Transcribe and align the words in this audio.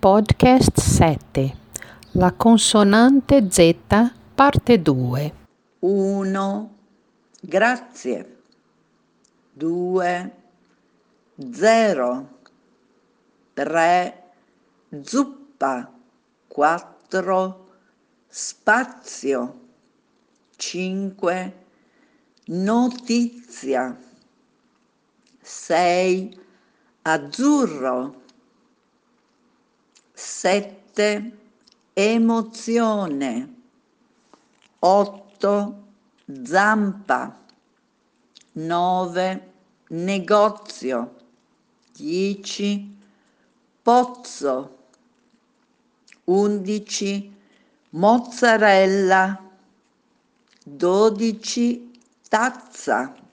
Podcast 0.00 0.80
7. 0.80 1.54
La 2.12 2.32
consonante 2.32 3.46
Z, 3.50 4.10
parte 4.34 4.78
2. 4.78 5.32
1. 5.80 6.70
Grazie. 7.42 8.36
2. 9.52 10.32
0. 11.36 12.28
3. 13.52 14.14
Zuppa. 15.02 15.92
4. 16.48 17.66
Spazio. 18.26 19.60
5. 20.56 21.52
Notizia. 22.46 23.98
6. 25.42 26.38
Azzurro. 27.02 28.19
7. 30.20 31.32
Emozione. 31.94 33.54
8. 34.78 35.84
Zampa. 36.42 37.38
9. 38.52 39.42
Negozio. 39.88 41.16
10. 41.94 42.98
Pozzo. 43.82 44.78
11. 46.26 47.32
Mozzarella. 47.90 49.42
12. 50.64 51.92
Tazza. 52.28 53.14